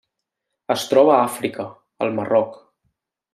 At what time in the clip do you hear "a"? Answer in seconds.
1.17-1.19